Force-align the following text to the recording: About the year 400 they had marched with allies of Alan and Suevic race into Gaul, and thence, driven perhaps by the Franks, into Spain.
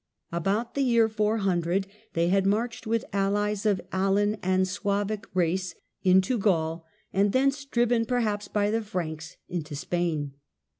About 0.31 0.73
the 0.73 0.81
year 0.81 1.07
400 1.07 1.85
they 2.13 2.29
had 2.29 2.47
marched 2.47 2.87
with 2.87 3.05
allies 3.13 3.67
of 3.67 3.79
Alan 3.91 4.35
and 4.41 4.67
Suevic 4.67 5.25
race 5.35 5.75
into 6.01 6.39
Gaul, 6.39 6.83
and 7.13 7.33
thence, 7.33 7.65
driven 7.65 8.05
perhaps 8.05 8.47
by 8.47 8.71
the 8.71 8.81
Franks, 8.81 9.37
into 9.47 9.75
Spain. 9.75 10.33